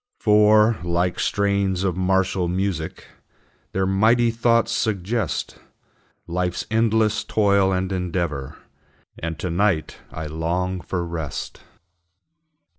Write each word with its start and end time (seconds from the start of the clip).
For, 0.19 0.79
like 0.83 1.19
strains 1.19 1.83
of 1.83 1.95
martial 1.95 2.47
music, 2.47 3.05
Their 3.71 3.85
mighty 3.85 4.31
thoughts 4.31 4.71
suggest 4.71 5.59
Life's 6.25 6.65
endless 6.71 7.23
toil 7.23 7.71
and 7.71 7.91
endeavor; 7.91 8.57
And 9.19 9.37
to 9.37 9.51
night 9.51 9.99
I 10.11 10.25
long 10.25 10.81
for 10.81 11.05
rest. 11.05 11.61